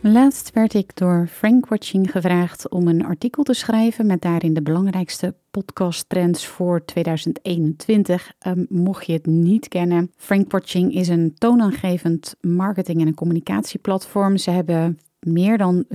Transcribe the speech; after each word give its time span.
Laatst 0.00 0.50
werd 0.52 0.74
ik 0.74 0.96
door 0.96 1.26
Frank 1.30 1.68
Watching 1.68 2.10
gevraagd 2.10 2.68
om 2.68 2.88
een 2.88 3.04
artikel 3.04 3.42
te 3.42 3.54
schrijven 3.54 4.06
met 4.06 4.22
daarin 4.22 4.54
de 4.54 4.62
belangrijkste 4.62 5.34
podcasttrends 5.50 6.46
voor 6.46 6.84
2021. 6.84 8.32
Um, 8.46 8.66
mocht 8.68 9.06
je 9.06 9.12
het 9.12 9.26
niet 9.26 9.68
kennen, 9.68 10.12
Frank 10.16 10.52
Watching 10.52 10.94
is 10.94 11.08
een 11.08 11.34
toonaangevend 11.38 12.36
marketing- 12.40 13.00
en 13.00 13.14
communicatieplatform. 13.14 14.36
Ze 14.36 14.50
hebben 14.50 14.98
meer 15.20 15.58
dan 15.58 15.84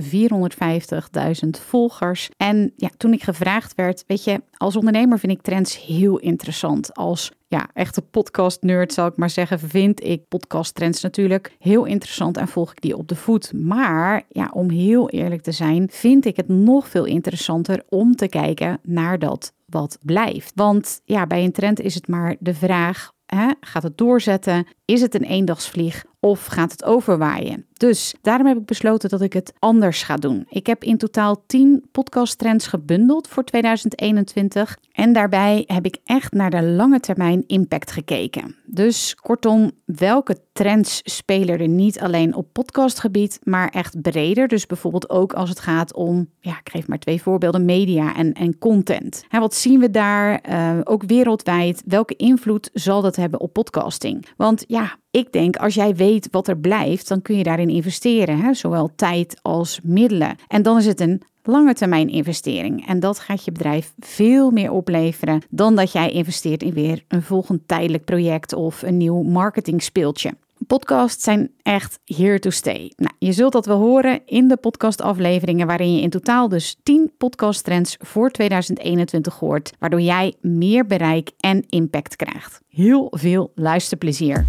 volgers. 1.50 2.28
En 2.36 2.72
ja, 2.76 2.90
toen 2.96 3.12
ik 3.12 3.22
gevraagd 3.22 3.74
werd, 3.74 4.04
weet 4.06 4.24
je, 4.24 4.42
als 4.56 4.76
ondernemer 4.76 5.18
vind 5.18 5.32
ik 5.32 5.42
trends 5.42 5.84
heel 5.84 6.18
interessant. 6.18 6.94
Als 6.94 7.32
ja, 7.48 7.68
echte 7.72 8.02
podcast-nerd 8.02 8.92
zal 8.92 9.06
ik 9.06 9.16
maar 9.16 9.30
zeggen, 9.30 9.58
vind 9.58 10.04
ik 10.04 10.28
podcast-trends 10.28 11.02
natuurlijk 11.02 11.56
heel 11.58 11.84
interessant 11.84 12.36
en 12.36 12.48
volg 12.48 12.70
ik 12.70 12.80
die 12.80 12.96
op 12.96 13.08
de 13.08 13.16
voet. 13.16 13.52
Maar 13.52 14.22
ja, 14.28 14.50
om 14.52 14.70
heel 14.70 15.10
eerlijk 15.10 15.42
te 15.42 15.52
zijn, 15.52 15.88
vind 15.90 16.24
ik 16.24 16.36
het 16.36 16.48
nog 16.48 16.88
veel 16.88 17.04
interessanter 17.04 17.82
om 17.88 18.16
te 18.16 18.28
kijken 18.28 18.78
naar 18.82 19.18
dat 19.18 19.52
wat 19.66 19.98
blijft. 20.04 20.52
Want 20.54 21.00
ja, 21.04 21.26
bij 21.26 21.44
een 21.44 21.52
trend 21.52 21.80
is 21.80 21.94
het 21.94 22.08
maar 22.08 22.36
de 22.38 22.54
vraag: 22.54 23.12
gaat 23.60 23.82
het 23.82 23.98
doorzetten? 23.98 24.66
Is 24.84 25.00
het 25.00 25.14
een 25.14 25.24
eendagsvlieg 25.24 26.04
of 26.20 26.46
gaat 26.46 26.72
het 26.72 26.84
overwaaien? 26.84 27.66
Dus 27.72 28.14
daarom 28.22 28.46
heb 28.46 28.56
ik 28.56 28.64
besloten 28.64 29.08
dat 29.08 29.20
ik 29.20 29.32
het 29.32 29.52
anders 29.58 30.02
ga 30.02 30.16
doen. 30.16 30.46
Ik 30.48 30.66
heb 30.66 30.84
in 30.84 30.98
totaal 30.98 31.42
10 31.46 31.84
podcasttrends 31.92 32.66
gebundeld 32.66 33.28
voor 33.28 33.44
2021. 33.44 34.78
En 34.92 35.12
daarbij 35.12 35.64
heb 35.66 35.84
ik 35.84 35.98
echt 36.04 36.32
naar 36.32 36.50
de 36.50 36.62
lange 36.62 37.00
termijn 37.00 37.44
impact 37.46 37.90
gekeken. 37.90 38.56
Dus 38.66 39.14
kortom, 39.14 39.70
welke 39.84 40.38
trends 40.52 41.00
spelen 41.04 41.58
er 41.58 41.68
niet 41.68 42.00
alleen 42.00 42.34
op 42.34 42.52
podcastgebied, 42.52 43.38
maar 43.42 43.68
echt 43.68 44.02
breder? 44.02 44.48
Dus 44.48 44.66
bijvoorbeeld 44.66 45.10
ook 45.10 45.32
als 45.32 45.48
het 45.48 45.60
gaat 45.60 45.94
om, 45.94 46.28
ja, 46.40 46.58
ik 46.58 46.70
geef 46.70 46.88
maar 46.88 46.98
twee 46.98 47.22
voorbeelden, 47.22 47.64
media 47.64 48.16
en, 48.16 48.32
en 48.32 48.58
content. 48.58 49.24
En 49.28 49.40
wat 49.40 49.54
zien 49.54 49.80
we 49.80 49.90
daar? 49.90 50.44
Uh, 50.50 50.78
ook 50.84 51.02
wereldwijd. 51.06 51.82
Welke 51.86 52.16
invloed 52.16 52.70
zal 52.72 53.02
dat 53.02 53.16
hebben 53.16 53.40
op 53.40 53.52
podcasting? 53.52 54.26
Want 54.36 54.64
ja, 54.74 54.96
ik 55.10 55.32
denk 55.32 55.56
als 55.56 55.74
jij 55.74 55.94
weet 55.94 56.28
wat 56.30 56.48
er 56.48 56.58
blijft, 56.58 57.08
dan 57.08 57.22
kun 57.22 57.36
je 57.36 57.42
daarin 57.42 57.68
investeren, 57.68 58.40
hè? 58.40 58.54
zowel 58.54 58.90
tijd 58.96 59.38
als 59.42 59.80
middelen. 59.82 60.36
En 60.48 60.62
dan 60.62 60.78
is 60.78 60.86
het 60.86 61.00
een 61.00 61.22
lange 61.42 61.74
termijn 61.74 62.08
investering. 62.08 62.86
En 62.86 63.00
dat 63.00 63.18
gaat 63.18 63.44
je 63.44 63.52
bedrijf 63.52 63.92
veel 63.98 64.50
meer 64.50 64.70
opleveren 64.70 65.42
dan 65.50 65.76
dat 65.76 65.92
jij 65.92 66.10
investeert 66.10 66.62
in 66.62 66.72
weer 66.72 67.04
een 67.08 67.22
volgend 67.22 67.68
tijdelijk 67.68 68.04
project 68.04 68.52
of 68.52 68.82
een 68.82 68.96
nieuw 68.96 69.22
marketing 69.22 69.82
speeltje. 69.82 70.32
Podcasts 70.66 71.24
zijn 71.24 71.50
echt 71.62 71.98
here 72.04 72.38
to 72.38 72.50
stay. 72.50 72.92
Nou, 72.96 73.14
je 73.18 73.32
zult 73.32 73.52
dat 73.52 73.66
wel 73.66 73.78
horen 73.78 74.20
in 74.26 74.48
de 74.48 74.56
podcastafleveringen, 74.56 75.66
waarin 75.66 75.94
je 75.94 76.02
in 76.02 76.10
totaal 76.10 76.48
dus 76.48 76.76
10 76.82 77.12
podcasttrends 77.18 77.96
voor 77.98 78.30
2021 78.30 79.38
hoort, 79.38 79.72
waardoor 79.78 80.00
jij 80.00 80.34
meer 80.40 80.86
bereik 80.86 81.30
en 81.40 81.64
impact 81.68 82.16
krijgt. 82.16 82.60
Heel 82.68 83.12
veel 83.16 83.52
luisterplezier. 83.54 84.46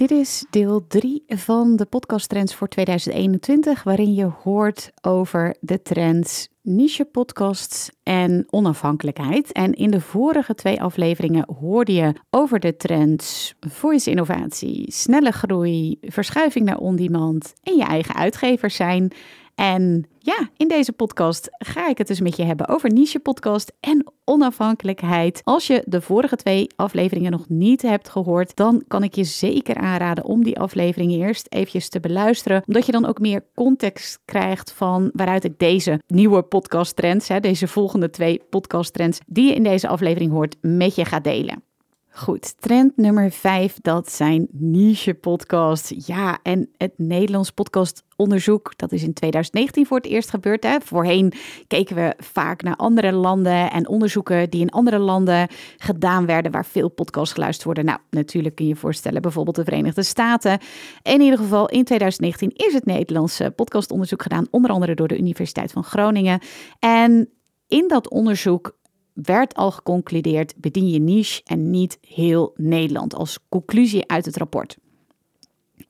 Dit 0.00 0.10
is 0.10 0.44
deel 0.50 0.86
3 0.86 1.22
van 1.26 1.76
de 1.76 1.84
podcast 1.84 2.28
trends 2.28 2.54
voor 2.54 2.68
2021, 2.68 3.82
waarin 3.82 4.14
je 4.14 4.24
hoort 4.24 4.90
over 5.00 5.56
de 5.60 5.82
trends 5.82 6.48
niche 6.62 7.04
podcasts 7.04 7.90
en 8.02 8.46
onafhankelijkheid. 8.50 9.52
En 9.52 9.72
in 9.72 9.90
de 9.90 10.00
vorige 10.00 10.54
twee 10.54 10.82
afleveringen 10.82 11.48
hoorde 11.60 11.92
je 11.92 12.14
over 12.30 12.60
de 12.60 12.76
trends 12.76 13.54
voice 13.60 14.10
innovatie, 14.10 14.92
snelle 14.92 15.30
groei, 15.30 15.98
verschuiving 16.00 16.64
naar 16.64 16.78
on-demand 16.78 17.54
en 17.62 17.76
je 17.76 17.84
eigen 17.84 18.14
uitgever 18.14 18.70
zijn. 18.70 19.12
En 19.60 20.06
ja, 20.18 20.48
in 20.56 20.68
deze 20.68 20.92
podcast 20.92 21.48
ga 21.50 21.88
ik 21.88 21.98
het 21.98 22.06
dus 22.06 22.20
met 22.20 22.36
je 22.36 22.42
hebben 22.42 22.68
over 22.68 22.92
niche 22.92 23.18
podcast 23.18 23.72
en 23.80 24.12
onafhankelijkheid. 24.24 25.40
Als 25.44 25.66
je 25.66 25.82
de 25.86 26.00
vorige 26.00 26.36
twee 26.36 26.66
afleveringen 26.76 27.30
nog 27.30 27.48
niet 27.48 27.82
hebt 27.82 28.08
gehoord, 28.08 28.56
dan 28.56 28.84
kan 28.88 29.02
ik 29.02 29.14
je 29.14 29.24
zeker 29.24 29.76
aanraden 29.76 30.24
om 30.24 30.44
die 30.44 30.58
afleveringen 30.58 31.20
eerst 31.20 31.46
eventjes 31.48 31.88
te 31.88 32.00
beluisteren, 32.00 32.62
omdat 32.66 32.86
je 32.86 32.92
dan 32.92 33.06
ook 33.06 33.18
meer 33.18 33.44
context 33.54 34.20
krijgt 34.24 34.72
van 34.72 35.10
waaruit 35.12 35.44
ik 35.44 35.58
deze 35.58 36.00
nieuwe 36.06 36.42
podcast 36.42 36.96
trends, 36.96 37.28
deze 37.40 37.68
volgende 37.68 38.10
twee 38.10 38.42
podcast 38.50 38.92
trends 38.92 39.18
die 39.26 39.46
je 39.46 39.54
in 39.54 39.62
deze 39.62 39.88
aflevering 39.88 40.32
hoort, 40.32 40.56
met 40.60 40.94
je 40.94 41.04
ga 41.04 41.20
delen. 41.20 41.69
Goed, 42.12 42.60
trend 42.60 42.96
nummer 42.96 43.30
5, 43.30 43.78
dat 43.82 44.12
zijn 44.12 44.48
niche 44.50 45.14
podcasts. 45.14 46.06
Ja, 46.06 46.38
en 46.42 46.68
het 46.76 46.92
Nederlands 46.96 47.50
podcastonderzoek, 47.50 48.72
dat 48.76 48.92
is 48.92 49.02
in 49.02 49.12
2019 49.12 49.86
voor 49.86 49.96
het 49.96 50.06
eerst 50.06 50.30
gebeurd. 50.30 50.62
Hè? 50.62 50.76
Voorheen 50.84 51.32
keken 51.66 51.96
we 51.96 52.14
vaak 52.18 52.62
naar 52.62 52.76
andere 52.76 53.12
landen 53.12 53.70
en 53.70 53.88
onderzoeken 53.88 54.50
die 54.50 54.60
in 54.60 54.70
andere 54.70 54.98
landen 54.98 55.48
gedaan 55.76 56.26
werden, 56.26 56.52
waar 56.52 56.66
veel 56.66 56.88
podcasts 56.88 57.34
geluisterd 57.34 57.64
worden. 57.64 57.84
Nou, 57.84 57.98
natuurlijk 58.10 58.54
kun 58.54 58.64
je 58.64 58.70
je 58.70 58.78
voorstellen, 58.78 59.22
bijvoorbeeld 59.22 59.56
de 59.56 59.64
Verenigde 59.64 60.02
Staten. 60.02 60.58
In 61.02 61.20
ieder 61.20 61.38
geval, 61.38 61.68
in 61.68 61.84
2019 61.84 62.66
is 62.66 62.72
het 62.72 62.84
Nederlandse 62.84 63.50
podcastonderzoek 63.50 64.22
gedaan, 64.22 64.46
onder 64.50 64.70
andere 64.70 64.94
door 64.94 65.08
de 65.08 65.18
Universiteit 65.18 65.72
van 65.72 65.84
Groningen. 65.84 66.40
En 66.78 67.28
in 67.68 67.88
dat 67.88 68.08
onderzoek 68.08 68.78
werd 69.12 69.54
al 69.54 69.70
geconcludeerd: 69.70 70.54
bedien 70.56 70.88
je 70.88 71.00
niche 71.00 71.40
en 71.44 71.70
niet 71.70 71.98
heel 72.00 72.52
Nederland 72.56 73.14
als 73.14 73.38
conclusie 73.48 74.08
uit 74.08 74.24
het 74.24 74.36
rapport. 74.36 74.76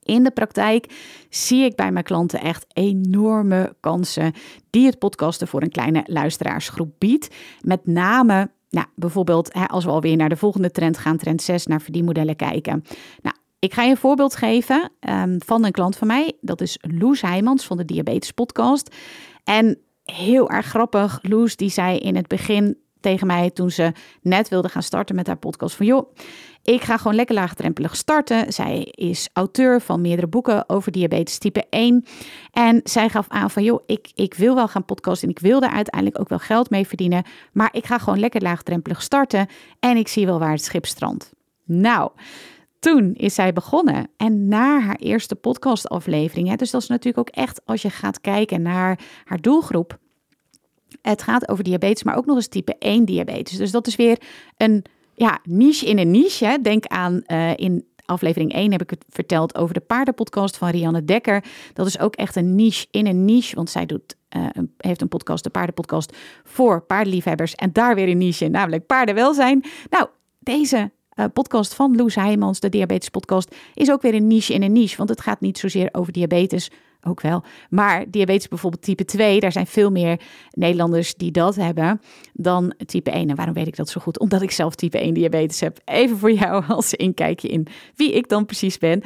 In 0.03 0.23
de 0.25 0.31
praktijk 0.31 0.93
zie 1.29 1.65
ik 1.65 1.77
bij 1.77 1.93
mijn 1.93 2.05
klanten 2.05 2.41
echt 2.41 2.67
enorme 2.73 3.77
kansen 3.81 4.33
die 4.71 4.87
het 4.87 4.99
podcasten 4.99 5.49
voor 5.49 5.63
een 5.63 5.71
kleine 5.71 6.03
luisteraarsgroep 6.07 6.93
biedt. 6.99 7.35
Met 7.61 7.87
name, 7.87 8.51
nou, 8.71 8.87
bijvoorbeeld 8.95 9.53
als 9.67 9.85
we 9.85 9.91
alweer 9.91 10.17
naar 10.17 10.29
de 10.29 10.37
volgende 10.37 10.71
trend 10.71 10.99
gaan, 10.99 11.17
trend 11.17 11.43
6, 11.43 11.67
naar 11.67 11.83
verdienmodellen 11.83 12.37
kijken. 12.37 12.85
Nou, 13.23 13.37
ik 13.59 13.75
ga 13.75 13.83
je 13.83 13.91
een 13.91 13.97
voorbeeld 13.97 14.37
geven 14.37 14.91
um, 15.11 15.39
van 15.45 15.65
een 15.65 15.73
klant 15.73 15.97
van 15.97 16.07
mij. 16.07 16.33
Dat 16.41 16.61
is 16.61 16.79
Loes 16.81 17.21
Heijmans 17.21 17.65
van 17.65 17.77
de 17.77 17.85
Diabetes 17.85 18.31
Podcast. 18.31 18.95
En 19.45 19.79
heel 20.05 20.51
erg 20.51 20.67
grappig, 20.67 21.19
Loes 21.23 21.57
die 21.57 21.71
zei 21.71 21.99
in 21.99 22.17
het 22.17 22.27
begin 22.27 22.77
tegen 23.01 23.27
mij 23.27 23.51
toen 23.51 23.71
ze 23.71 23.93
net 24.23 24.49
wilde 24.49 24.69
gaan 24.69 24.83
starten 24.83 25.15
met 25.15 25.27
haar 25.27 25.37
podcast. 25.37 25.77
Van 25.77 25.87
joh, 25.87 26.15
ik 26.63 26.83
ga 26.83 26.97
gewoon 26.97 27.15
lekker 27.15 27.35
laagdrempelig 27.35 27.97
starten. 27.97 28.53
Zij 28.53 28.83
is 28.83 29.29
auteur 29.33 29.81
van 29.81 30.01
meerdere 30.01 30.27
boeken 30.27 30.69
over 30.69 30.93
diabetes 30.93 31.39
type 31.39 31.65
1. 31.71 32.05
En 32.53 32.81
zij 32.85 33.09
gaf 33.09 33.29
aan 33.29 33.51
van 33.51 33.63
joh, 33.63 33.83
ik, 33.87 34.11
ik 34.15 34.35
wil 34.35 34.55
wel 34.55 34.69
gaan 34.69 34.85
podcasten 34.85 35.29
en 35.29 35.35
ik 35.35 35.41
wil 35.41 35.61
daar 35.61 35.73
uiteindelijk 35.73 36.21
ook 36.21 36.29
wel 36.29 36.39
geld 36.39 36.71
mee 36.71 36.87
verdienen. 36.87 37.25
Maar 37.53 37.69
ik 37.73 37.87
ga 37.87 37.99
gewoon 37.99 38.19
lekker 38.19 38.43
laagdrempelig 38.43 39.03
starten 39.03 39.47
en 39.81 39.97
ik 39.97 40.09
zie 40.09 40.27
wel 40.27 40.39
waar 40.39 40.53
het 40.53 40.65
schip 40.65 40.87
strandt. 40.87 41.33
Nou, 41.65 42.11
toen 42.79 43.15
is 43.15 43.35
zij 43.35 43.53
begonnen. 43.53 44.09
En 44.17 44.49
na 44.49 44.81
haar 44.81 44.97
eerste 44.97 45.35
podcastaflevering, 45.35 46.57
dus 46.57 46.71
dat 46.71 46.83
is 46.83 46.89
natuurlijk 46.89 47.29
ook 47.29 47.37
echt 47.37 47.61
als 47.65 47.83
je 47.83 47.91
gaat 47.91 48.21
kijken 48.21 48.63
naar 48.63 48.99
haar 49.25 49.41
doelgroep, 49.41 49.99
het 51.03 51.23
gaat 51.23 51.49
over 51.49 51.65
diabetes, 51.65 52.03
maar 52.03 52.17
ook 52.17 52.27
nog 52.27 52.37
eens 52.37 52.49
type 52.49 52.77
1 52.79 53.05
diabetes. 53.05 53.57
Dus 53.57 53.71
dat 53.71 53.87
is 53.87 53.97
weer 53.97 54.19
een 54.57 54.85
ja, 55.15 55.39
niche 55.43 55.87
in 55.87 55.99
een 55.99 56.11
niche. 56.11 56.59
Denk 56.63 56.87
aan 56.87 57.23
uh, 57.27 57.57
in 57.57 57.85
aflevering 58.11 58.53
1 58.53 58.73
heb 58.73 58.83
ik 58.83 58.91
het 58.91 59.05
verteld 59.09 59.57
over 59.57 59.75
de 59.75 59.81
paardenpodcast 59.81 60.57
van 60.57 60.69
Rianne 60.69 61.05
Dekker. 61.05 61.45
Dat 61.75 61.87
is 61.87 61.99
ook 61.99 62.15
echt 62.15 62.37
een 62.37 62.55
niche 62.55 62.87
in 62.91 63.07
een 63.07 63.25
niche, 63.25 63.55
want 63.55 63.71
zij 63.71 63.87
doet, 63.87 64.17
uh, 64.37 64.47
heeft 64.77 65.01
een 65.01 65.09
podcast, 65.09 65.45
de 65.45 65.51
paardenpodcast, 65.51 66.17
voor 66.45 66.83
paardenliefhebbers. 66.83 67.55
En 67.55 67.73
daar 67.73 67.95
weer 67.95 68.09
een 68.09 68.19
niche, 68.19 68.49
namelijk 68.49 68.87
paardenwelzijn. 68.87 69.65
Nou, 69.91 70.09
deze 70.39 70.91
uh, 71.15 71.25
podcast 71.33 71.75
van 71.75 71.97
Loes 71.97 72.15
Heijmans, 72.15 72.61
de 72.61 72.69
diabetes 72.69 73.09
podcast, 73.09 73.55
is 73.75 73.91
ook 73.91 74.03
weer 74.03 74.15
een 74.15 74.27
niche 74.27 74.55
in 74.55 74.63
een 74.63 74.73
niche. 74.73 74.97
Want 74.97 75.09
het 75.09 75.21
gaat 75.21 75.41
niet 75.41 75.59
zozeer 75.59 75.89
over 75.93 76.13
diabetes, 76.13 76.71
ook 77.07 77.21
wel. 77.21 77.43
Maar 77.71 78.11
diabetes 78.11 78.49
bijvoorbeeld 78.49 78.83
type 78.83 79.05
2, 79.05 79.41
daar 79.41 79.53
zijn 79.53 79.67
veel 79.67 79.91
meer 79.91 80.21
Nederlanders 80.51 81.15
die 81.15 81.31
dat 81.31 81.57
hebben 81.57 82.01
dan 82.33 82.75
type 82.87 83.11
1. 83.11 83.29
En 83.29 83.37
waarom 83.37 83.55
weet 83.55 83.67
ik 83.67 83.77
dat 83.77 83.89
zo 83.89 84.01
goed? 84.01 84.19
Omdat 84.19 84.43
ik 84.43 84.51
zelf 84.51 84.75
type 84.75 84.99
1 84.99 85.15
diabetes 85.15 85.61
heb. 85.61 85.79
Even 85.85 86.19
voor 86.19 86.33
jou 86.33 86.65
als 86.69 86.95
inkijkje 86.95 87.49
in 87.49 87.67
wie 87.95 88.13
ik 88.13 88.29
dan 88.29 88.47
precies 88.47 88.79
ben. 88.79 89.03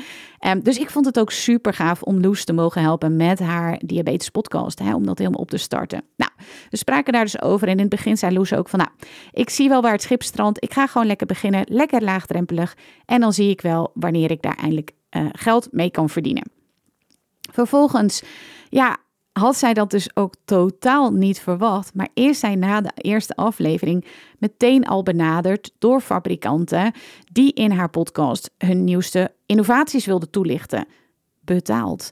Um, 0.46 0.62
dus 0.62 0.78
ik 0.78 0.90
vond 0.90 1.06
het 1.06 1.18
ook 1.18 1.30
super 1.30 1.74
gaaf 1.74 2.02
om 2.02 2.20
Loes 2.20 2.44
te 2.44 2.52
mogen 2.52 2.82
helpen 2.82 3.16
met 3.16 3.38
haar 3.38 3.80
diabetes 3.84 4.28
podcast. 4.28 4.78
Hè, 4.78 4.94
om 4.94 5.06
dat 5.06 5.18
helemaal 5.18 5.40
op 5.40 5.50
te 5.50 5.56
starten. 5.56 6.04
Nou, 6.16 6.30
we 6.70 6.76
spraken 6.76 7.12
daar 7.12 7.24
dus 7.24 7.42
over. 7.42 7.68
En 7.68 7.74
in 7.74 7.80
het 7.80 7.88
begin 7.88 8.16
zei 8.16 8.34
Loes 8.34 8.54
ook 8.54 8.68
van, 8.68 8.78
nou, 8.78 8.90
ik 9.32 9.50
zie 9.50 9.68
wel 9.68 9.82
waar 9.82 9.92
het 9.92 10.02
schip 10.02 10.22
strandt. 10.22 10.62
Ik 10.62 10.72
ga 10.72 10.86
gewoon 10.86 11.06
lekker 11.06 11.26
beginnen. 11.26 11.66
Lekker 11.68 12.02
laagdrempelig. 12.02 12.76
En 13.04 13.20
dan 13.20 13.32
zie 13.32 13.50
ik 13.50 13.60
wel 13.60 13.90
wanneer 13.94 14.30
ik 14.30 14.42
daar 14.42 14.56
eindelijk 14.56 14.92
uh, 15.16 15.26
geld 15.32 15.68
mee 15.70 15.90
kan 15.90 16.08
verdienen. 16.08 16.53
Vervolgens, 17.54 18.22
ja, 18.68 18.96
had 19.32 19.56
zij 19.56 19.74
dat 19.74 19.90
dus 19.90 20.16
ook 20.16 20.34
totaal 20.44 21.12
niet 21.12 21.40
verwacht. 21.40 21.94
Maar 21.94 22.08
eerst 22.14 22.40
zij 22.40 22.54
na 22.54 22.80
de 22.80 22.92
eerste 22.94 23.34
aflevering 23.34 24.04
meteen 24.38 24.84
al 24.84 25.02
benaderd 25.02 25.72
door 25.78 26.00
fabrikanten 26.00 26.92
die 27.32 27.52
in 27.52 27.70
haar 27.70 27.90
podcast 27.90 28.50
hun 28.58 28.84
nieuwste 28.84 29.34
innovaties 29.46 30.06
wilden 30.06 30.30
toelichten. 30.30 30.86
Betaald. 31.40 32.10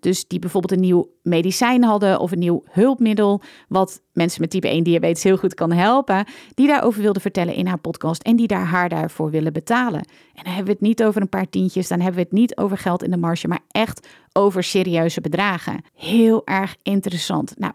dus 0.00 0.26
die 0.26 0.38
bijvoorbeeld 0.38 0.72
een 0.72 0.86
nieuw 0.86 1.10
medicijn 1.28 1.84
hadden 1.84 2.20
of 2.20 2.32
een 2.32 2.38
nieuw 2.38 2.62
hulpmiddel, 2.70 3.40
wat 3.68 4.00
mensen 4.12 4.40
met 4.40 4.50
type 4.50 4.68
1 4.68 4.84
diabetes 4.84 5.22
heel 5.22 5.36
goed 5.36 5.54
kan 5.54 5.72
helpen, 5.72 6.24
die 6.54 6.66
daarover 6.66 7.02
wilde 7.02 7.20
vertellen 7.20 7.54
in 7.54 7.66
haar 7.66 7.78
podcast 7.78 8.22
en 8.22 8.36
die 8.36 8.46
daar 8.46 8.66
haar 8.66 8.88
daarvoor 8.88 9.30
willen 9.30 9.52
betalen. 9.52 10.00
En 10.34 10.44
dan 10.44 10.52
hebben 10.52 10.64
we 10.64 10.78
het 10.78 10.88
niet 10.88 11.04
over 11.04 11.20
een 11.20 11.28
paar 11.28 11.48
tientjes, 11.48 11.88
dan 11.88 12.00
hebben 12.00 12.16
we 12.16 12.26
het 12.28 12.38
niet 12.38 12.56
over 12.56 12.78
geld 12.78 13.02
in 13.02 13.10
de 13.10 13.16
marge, 13.16 13.48
maar 13.48 13.60
echt 13.70 14.06
over 14.32 14.62
serieuze 14.62 15.20
bedragen. 15.20 15.80
Heel 15.94 16.42
erg 16.44 16.76
interessant. 16.82 17.54
Nou, 17.58 17.72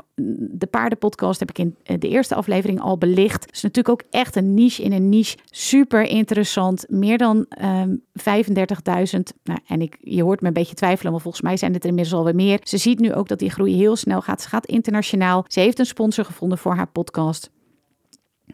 de 0.52 0.68
paardenpodcast 0.68 1.40
heb 1.40 1.50
ik 1.50 1.58
in 1.58 1.76
de 2.00 2.08
eerste 2.08 2.36
aflevering 2.36 2.82
al 2.82 2.98
belicht. 2.98 3.44
Het 3.44 3.56
is 3.56 3.62
natuurlijk 3.62 4.02
ook 4.02 4.10
echt 4.12 4.36
een 4.36 4.54
niche 4.54 4.84
in 4.84 4.92
een 4.92 5.10
niche. 5.10 5.38
Super 5.46 6.04
interessant. 6.04 6.86
Meer 6.90 7.18
dan 7.18 7.38
um, 7.38 8.02
ehm, 8.14 9.16
35.000. 9.16 9.20
Nou, 9.44 9.60
en 9.68 9.82
ik, 9.82 9.98
je 10.00 10.24
hoort 10.24 10.42
me 10.42 10.48
een 10.48 10.54
beetje 10.54 10.76
twijfelen, 10.76 11.12
maar 11.12 11.22
volgens 11.22 11.44
mij 11.44 11.58
zijn 11.58 11.74
het 11.74 11.84
er 11.84 11.90
inmiddels 11.90 12.16
alweer 12.16 12.36
meer. 12.36 12.60
Ze 12.64 12.78
ziet 12.78 13.00
nu 13.00 13.14
ook 13.14 13.28
dat 13.28 13.42
die 13.44 13.52
groei 13.52 13.76
heel 13.76 13.96
snel 13.96 14.22
gaat. 14.22 14.42
Ze 14.42 14.50
gaat 14.50 14.66
internationaal. 14.66 15.46
Ze 15.48 15.60
heeft 15.60 15.80
een 15.80 15.86
sponsor 15.86 16.26
gevonden 16.26 16.58
voor 16.58 16.76
haar 16.76 16.88
podcast. 16.88 17.50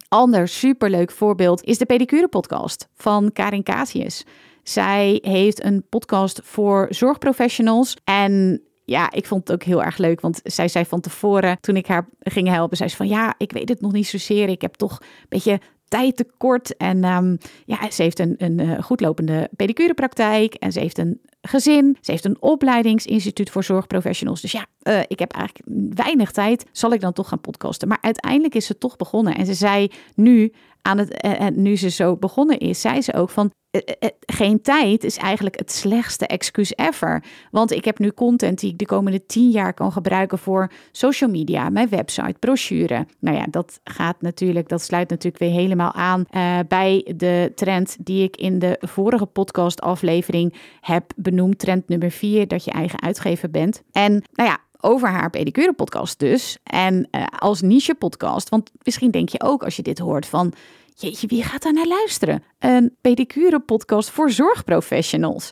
Ander 0.07 0.47
superleuk 0.47 1.11
voorbeeld 1.11 1.63
is 1.63 1.77
de 1.77 1.85
Pedicure 1.85 2.27
podcast 2.27 2.87
van 2.95 3.31
Karin 3.33 3.63
Casius. 3.63 4.25
Zij 4.63 5.19
heeft 5.21 5.63
een 5.63 5.85
podcast 5.89 6.41
voor 6.43 6.87
zorgprofessionals 6.89 7.97
en 8.03 8.61
ja, 8.85 9.11
ik 9.11 9.25
vond 9.25 9.47
het 9.47 9.51
ook 9.51 9.63
heel 9.63 9.83
erg 9.83 9.97
leuk. 9.97 10.21
Want 10.21 10.39
zij 10.43 10.67
zei 10.67 10.85
van 10.85 11.01
tevoren, 11.01 11.57
toen 11.61 11.75
ik 11.75 11.87
haar 11.87 12.09
ging 12.19 12.47
helpen, 12.47 12.77
zei 12.77 12.89
ze 12.89 12.95
van 12.95 13.07
ja, 13.07 13.33
ik 13.37 13.51
weet 13.51 13.69
het 13.69 13.81
nog 13.81 13.91
niet 13.91 14.07
zozeer. 14.07 14.49
Ik 14.49 14.61
heb 14.61 14.73
toch 14.73 14.99
een 14.99 15.25
beetje 15.29 15.59
tijd 15.87 16.15
tekort. 16.15 16.77
En 16.77 17.03
um, 17.03 17.37
ja, 17.65 17.91
ze 17.91 18.01
heeft 18.01 18.19
een, 18.19 18.35
een 18.37 18.59
uh, 18.59 18.81
goedlopende 18.81 19.49
pedicurepraktijk 19.55 20.53
en 20.53 20.71
ze 20.71 20.79
heeft 20.79 20.97
een 20.97 21.21
gezin. 21.41 21.97
Ze 22.01 22.11
heeft 22.11 22.25
een 22.25 22.41
opleidingsinstituut 22.41 23.49
voor 23.49 23.63
zorgprofessionals. 23.63 24.41
Dus 24.41 24.51
ja, 24.51 24.65
uh, 24.83 24.99
ik 25.07 25.19
heb 25.19 25.31
eigenlijk 25.31 25.65
weinig 25.95 26.31
tijd. 26.31 26.65
Zal 26.71 26.93
ik 26.93 27.01
dan 27.01 27.13
toch 27.13 27.27
gaan 27.29 27.41
podcasten? 27.41 27.87
Maar 27.87 27.97
uiteindelijk 28.01 28.55
is 28.55 28.65
ze 28.65 28.77
toch 28.77 28.95
begonnen. 28.95 29.35
En 29.35 29.45
ze 29.45 29.53
zei 29.53 29.91
nu, 30.15 30.51
aan 30.81 30.97
het, 30.97 31.25
uh, 31.25 31.47
nu 31.47 31.77
ze 31.77 31.89
zo 31.89 32.17
begonnen 32.17 32.57
is, 32.57 32.81
zei 32.81 33.01
ze 33.01 33.13
ook 33.13 33.29
van 33.29 33.51
eh, 33.71 33.81
eh, 33.85 33.95
eh, 33.99 34.09
geen 34.25 34.61
tijd 34.61 35.03
is 35.03 35.17
eigenlijk 35.17 35.59
het 35.59 35.71
slechtste 35.71 36.27
excuus 36.27 36.73
ever. 36.75 37.23
Want 37.51 37.71
ik 37.71 37.85
heb 37.85 37.99
nu 37.99 38.11
content 38.11 38.59
die 38.59 38.71
ik 38.71 38.77
de 38.77 38.85
komende 38.85 39.25
tien 39.25 39.49
jaar 39.49 39.73
kan 39.73 39.91
gebruiken 39.91 40.37
voor 40.37 40.71
social 40.91 41.29
media, 41.29 41.69
mijn 41.69 41.89
website, 41.89 42.35
brochure. 42.39 43.05
Nou 43.19 43.37
ja, 43.37 43.45
dat 43.49 43.79
gaat 43.83 44.21
natuurlijk, 44.21 44.69
dat 44.69 44.81
sluit 44.81 45.09
natuurlijk 45.09 45.43
weer 45.43 45.51
helemaal 45.51 45.93
aan 45.93 46.25
bij 46.67 47.13
de 47.15 47.51
trend 47.55 47.97
die 47.99 48.23
ik 48.23 48.37
in 48.37 48.59
de 48.59 48.77
vorige 48.79 49.25
podcast 49.25 49.81
aflevering 49.81 50.53
heb 50.81 51.11
benoemd. 51.15 51.59
Trend 51.59 51.87
nummer 51.87 52.11
vier, 52.11 52.47
dat 52.47 52.63
je 52.63 52.71
eigen 52.71 53.01
uitgever 53.01 53.49
bent. 53.49 53.83
En 53.91 54.11
nou 54.11 54.49
ja, 54.49 54.57
over 54.81 55.07
haar 55.07 55.29
pedicure 55.29 55.73
podcast 55.73 56.19
dus. 56.19 56.57
En 56.63 57.07
uh, 57.11 57.25
als 57.25 57.61
niche 57.61 57.95
podcast, 57.95 58.49
want 58.49 58.71
misschien 58.83 59.11
denk 59.11 59.29
je 59.29 59.41
ook 59.41 59.63
als 59.63 59.75
je 59.75 59.81
dit 59.81 59.99
hoort 59.99 60.25
van 60.25 60.53
Jeetje, 60.99 61.27
wie 61.27 61.43
gaat 61.43 61.61
daar 61.61 61.73
naar 61.73 61.87
luisteren? 61.87 62.43
Een 62.59 62.95
pedicure 63.01 63.59
podcast 63.59 64.09
voor 64.09 64.31
zorgprofessionals. 64.31 65.49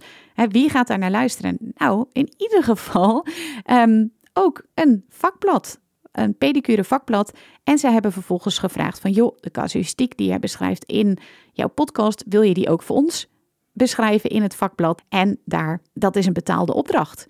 wie 0.49 0.69
gaat 0.69 0.87
daar 0.87 0.97
naar 0.97 1.11
luisteren? 1.11 1.57
Nou, 1.73 2.05
in 2.11 2.33
ieder 2.37 2.63
geval 2.63 3.25
ehm, 3.63 4.05
ook 4.33 4.63
een 4.73 5.05
vakblad. 5.09 5.79
Een 6.11 6.37
pedicure 6.37 6.83
vakblad. 6.83 7.31
En 7.63 7.77
zij 7.77 7.91
hebben 7.91 8.11
vervolgens 8.11 8.57
gevraagd 8.57 8.99
van... 8.99 9.11
joh, 9.11 9.37
de 9.39 9.51
casuïstiek 9.51 10.17
die 10.17 10.27
jij 10.27 10.39
beschrijft 10.39 10.83
in 10.83 11.17
jouw 11.53 11.69
podcast... 11.69 12.23
wil 12.27 12.41
je 12.41 12.53
die 12.53 12.69
ook 12.69 12.81
voor 12.81 12.95
ons 12.95 13.27
beschrijven 13.73 14.29
in 14.29 14.41
het 14.41 14.55
vakblad? 14.55 15.01
En 15.09 15.39
daar, 15.45 15.81
dat 15.93 16.15
is 16.15 16.25
een 16.25 16.33
betaalde 16.33 16.73
opdracht. 16.73 17.27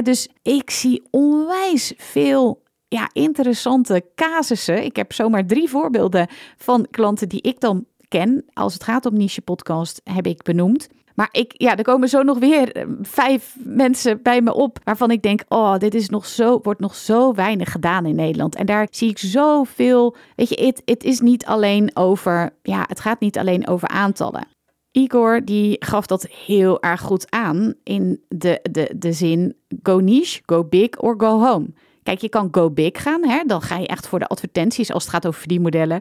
Dus 0.00 0.28
ik 0.42 0.70
zie 0.70 1.02
onwijs 1.10 1.92
veel 1.96 2.62
ja, 2.88 3.10
interessante 3.12 4.04
casussen. 4.14 4.84
Ik 4.84 4.96
heb 4.96 5.12
zomaar 5.12 5.46
drie 5.46 5.68
voorbeelden 5.68 6.28
van 6.56 6.86
klanten 6.90 7.28
die 7.28 7.40
ik 7.40 7.60
dan 7.60 7.86
ken. 8.08 8.44
Als 8.52 8.72
het 8.72 8.84
gaat 8.84 9.06
om 9.06 9.16
niche 9.16 9.40
podcast, 9.40 10.00
heb 10.04 10.26
ik 10.26 10.42
benoemd. 10.42 10.88
Maar 11.14 11.28
ik, 11.30 11.52
ja, 11.56 11.76
er 11.76 11.84
komen 11.84 12.08
zo 12.08 12.22
nog 12.22 12.38
weer 12.38 12.72
eh, 12.72 12.84
vijf 13.02 13.56
mensen 13.58 14.22
bij 14.22 14.40
me 14.40 14.54
op 14.54 14.78
waarvan 14.84 15.10
ik 15.10 15.22
denk: 15.22 15.42
oh, 15.48 15.78
dit 15.78 15.94
is 15.94 16.08
nog 16.08 16.26
zo, 16.26 16.58
wordt 16.62 16.80
nog 16.80 16.94
zo 16.94 17.34
weinig 17.34 17.72
gedaan 17.72 18.06
in 18.06 18.14
Nederland. 18.14 18.54
En 18.54 18.66
daar 18.66 18.88
zie 18.90 19.10
ik 19.10 19.18
zoveel. 19.18 20.16
Weet 20.36 20.48
je, 20.48 20.64
het, 20.64 20.82
het 20.84 21.04
is 21.04 21.20
niet 21.20 21.44
alleen 21.46 21.90
over, 21.96 22.50
ja, 22.62 22.84
het 22.88 23.00
gaat 23.00 23.20
niet 23.20 23.38
alleen 23.38 23.66
over 23.66 23.88
aantallen. 23.88 24.46
Igor 24.92 25.44
die 25.44 25.76
gaf 25.78 26.06
dat 26.06 26.26
heel 26.46 26.82
erg 26.82 27.00
goed 27.00 27.30
aan 27.30 27.74
in 27.82 28.22
de, 28.28 28.60
de, 28.70 28.94
de 28.96 29.12
zin: 29.12 29.56
go 29.82 29.98
niche, 29.98 30.42
go 30.46 30.64
big 30.64 31.00
or 31.00 31.14
go 31.18 31.40
home. 31.40 31.66
Kijk, 32.02 32.20
je 32.20 32.28
kan 32.28 32.48
go 32.50 32.70
big 32.70 33.02
gaan. 33.02 33.28
Hè? 33.28 33.42
Dan 33.46 33.62
ga 33.62 33.78
je 33.78 33.86
echt 33.86 34.06
voor 34.06 34.18
de 34.18 34.26
advertenties 34.26 34.92
als 34.92 35.02
het 35.02 35.12
gaat 35.12 35.26
over 35.26 35.40
verdienmodellen. 35.40 36.00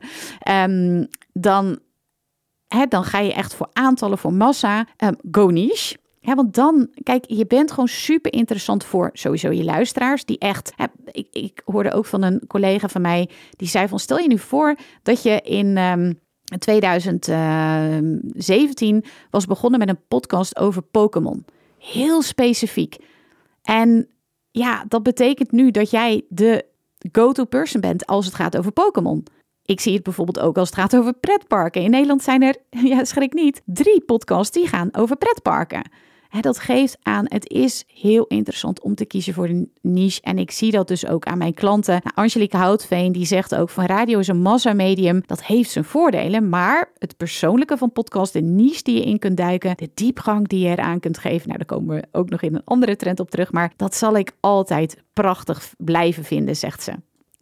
Um, 0.49 1.07
dan, 1.33 1.79
hè, 2.67 2.85
dan 2.85 3.03
ga 3.03 3.19
je 3.19 3.33
echt 3.33 3.55
voor 3.55 3.69
aantallen, 3.73 4.17
voor 4.17 4.33
massa. 4.33 4.87
Um, 4.97 5.15
go 5.31 5.49
niche. 5.49 5.97
Ja, 6.19 6.35
want 6.35 6.53
dan, 6.53 6.89
kijk, 7.03 7.25
je 7.27 7.45
bent 7.47 7.71
gewoon 7.71 7.87
super 7.87 8.33
interessant 8.33 8.83
voor 8.83 9.09
sowieso 9.13 9.51
je 9.51 9.63
luisteraars. 9.63 10.25
Die 10.25 10.37
echt, 10.37 10.73
hè, 10.75 10.85
ik, 11.11 11.27
ik 11.31 11.61
hoorde 11.65 11.91
ook 11.93 12.05
van 12.05 12.21
een 12.21 12.41
collega 12.47 12.87
van 12.87 13.01
mij, 13.01 13.29
die 13.49 13.67
zei 13.67 13.87
van, 13.87 13.99
stel 13.99 14.17
je 14.17 14.27
nu 14.27 14.37
voor 14.37 14.75
dat 15.03 15.23
je 15.23 15.41
in 15.41 15.77
um, 15.77 16.19
2017 16.59 19.03
was 19.29 19.45
begonnen 19.45 19.79
met 19.79 19.89
een 19.89 20.05
podcast 20.07 20.57
over 20.57 20.81
Pokémon. 20.81 21.45
Heel 21.77 22.21
specifiek. 22.21 22.97
En 23.63 24.07
ja, 24.51 24.85
dat 24.87 25.03
betekent 25.03 25.51
nu 25.51 25.71
dat 25.71 25.89
jij 25.89 26.25
de 26.29 26.65
go-to 27.11 27.45
person 27.45 27.81
bent 27.81 28.05
als 28.05 28.25
het 28.25 28.35
gaat 28.35 28.57
over 28.57 28.71
Pokémon. 28.71 29.23
Ik 29.65 29.79
zie 29.79 29.93
het 29.93 30.03
bijvoorbeeld 30.03 30.39
ook 30.39 30.57
als 30.57 30.69
het 30.69 30.77
gaat 30.77 30.95
over 30.95 31.13
pretparken. 31.13 31.81
In 31.81 31.91
Nederland 31.91 32.23
zijn 32.23 32.41
er, 32.41 32.55
ja, 32.91 33.03
schrik 33.03 33.33
niet, 33.33 33.61
drie 33.65 34.01
podcasts 34.01 34.57
die 34.57 34.67
gaan 34.67 34.89
over 34.91 35.15
pretparken 35.15 35.89
dat 36.39 36.59
geeft 36.59 36.97
aan, 37.01 37.25
het 37.27 37.49
is 37.49 37.83
heel 37.87 38.25
interessant 38.27 38.81
om 38.81 38.95
te 38.95 39.05
kiezen 39.05 39.33
voor 39.33 39.47
een 39.47 39.71
niche. 39.81 40.21
En 40.21 40.37
ik 40.37 40.51
zie 40.51 40.71
dat 40.71 40.87
dus 40.87 41.07
ook 41.07 41.25
aan 41.25 41.37
mijn 41.37 41.53
klanten. 41.53 41.99
Nou, 42.03 42.15
Angelique 42.15 42.57
Houtveen 42.57 43.11
die 43.11 43.25
zegt 43.25 43.55
ook 43.55 43.69
van 43.69 43.85
radio 43.85 44.19
is 44.19 44.27
een 44.27 44.41
massamedium. 44.41 45.23
Dat 45.25 45.43
heeft 45.43 45.69
zijn 45.69 45.85
voordelen, 45.85 46.49
maar 46.49 46.91
het 46.97 47.17
persoonlijke 47.17 47.77
van 47.77 47.91
podcast, 47.91 48.33
de 48.33 48.41
niche 48.41 48.83
die 48.83 48.95
je 48.95 49.03
in 49.03 49.19
kunt 49.19 49.37
duiken, 49.37 49.77
de 49.77 49.89
diepgang 49.93 50.47
die 50.47 50.67
je 50.67 50.69
eraan 50.69 50.99
kunt 50.99 51.17
geven. 51.17 51.47
Nou, 51.47 51.57
daar 51.57 51.77
komen 51.77 51.95
we 51.95 52.07
ook 52.11 52.29
nog 52.29 52.41
in 52.41 52.55
een 52.55 52.63
andere 52.63 52.95
trend 52.95 53.19
op 53.19 53.29
terug. 53.29 53.51
Maar 53.51 53.73
dat 53.75 53.95
zal 53.95 54.17
ik 54.17 54.31
altijd 54.39 55.03
prachtig 55.13 55.73
blijven 55.77 56.23
vinden, 56.23 56.55
zegt 56.55 56.83
ze. 56.83 56.91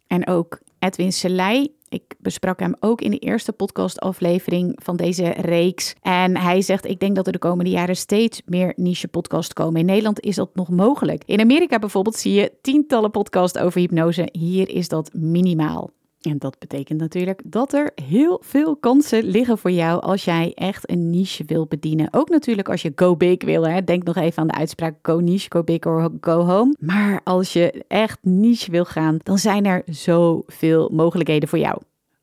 En 0.06 0.26
ook 0.26 0.60
Edwin 0.78 1.12
Selei 1.12 1.74
ik 1.90 2.14
besprak 2.18 2.60
hem 2.60 2.74
ook 2.80 3.00
in 3.00 3.10
de 3.10 3.18
eerste 3.18 3.52
podcastaflevering 3.52 4.80
van 4.82 4.96
deze 4.96 5.28
reeks. 5.28 5.94
En 6.02 6.36
hij 6.36 6.62
zegt: 6.62 6.86
Ik 6.86 7.00
denk 7.00 7.16
dat 7.16 7.26
er 7.26 7.32
de 7.32 7.38
komende 7.38 7.70
jaren 7.70 7.96
steeds 7.96 8.42
meer 8.46 8.72
niche 8.76 9.08
podcasts 9.08 9.52
komen. 9.52 9.80
In 9.80 9.86
Nederland 9.86 10.20
is 10.20 10.36
dat 10.36 10.54
nog 10.54 10.68
mogelijk. 10.68 11.22
In 11.26 11.40
Amerika 11.40 11.78
bijvoorbeeld 11.78 12.16
zie 12.16 12.32
je 12.32 12.52
tientallen 12.62 13.10
podcasts 13.10 13.58
over 13.58 13.80
hypnose. 13.80 14.28
Hier 14.32 14.68
is 14.68 14.88
dat 14.88 15.10
minimaal. 15.12 15.90
En 16.20 16.38
dat 16.38 16.58
betekent 16.58 17.00
natuurlijk 17.00 17.42
dat 17.44 17.72
er 17.72 17.90
heel 17.94 18.40
veel 18.44 18.76
kansen 18.76 19.24
liggen 19.24 19.58
voor 19.58 19.70
jou 19.70 20.00
als 20.00 20.24
jij 20.24 20.52
echt 20.54 20.90
een 20.90 21.10
niche 21.10 21.44
wil 21.46 21.66
bedienen. 21.66 22.08
Ook 22.10 22.28
natuurlijk 22.28 22.68
als 22.68 22.82
je 22.82 22.92
go 22.94 23.16
big 23.16 23.44
wil. 23.44 23.66
Hè. 23.66 23.84
Denk 23.84 24.04
nog 24.04 24.16
even 24.16 24.38
aan 24.42 24.48
de 24.48 24.54
uitspraak 24.54 24.94
go 25.02 25.18
niche, 25.20 25.46
go 25.48 25.62
big 25.62 25.84
or 25.86 26.10
go 26.20 26.44
home. 26.44 26.76
Maar 26.78 27.20
als 27.24 27.52
je 27.52 27.84
echt 27.88 28.18
niche 28.22 28.70
wil 28.70 28.84
gaan, 28.84 29.18
dan 29.22 29.38
zijn 29.38 29.66
er 29.66 29.82
zoveel 29.86 30.90
mogelijkheden 30.92 31.48
voor 31.48 31.58
jou. 31.58 31.78